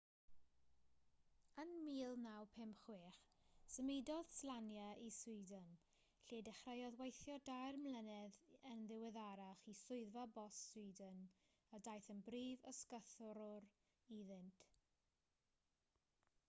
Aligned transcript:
yn 1.63 1.73
1956 1.87 3.17
symudodd 3.73 4.31
slania 4.37 4.87
i 5.09 5.11
sweden 5.17 5.67
lle 6.31 6.39
dechreuodd 6.49 6.97
weithio 7.03 7.35
dair 7.51 7.77
blynedd 7.83 8.39
yn 8.73 8.81
ddiweddarach 8.93 9.63
i 9.75 9.79
swyddfa 9.83 10.25
bost 10.39 10.65
sweden 10.71 11.23
a 11.77 11.81
daeth 11.89 12.11
yn 12.15 12.23
brif 12.31 12.63
ysgythrwr 12.73 13.69
iddynt 14.21 14.65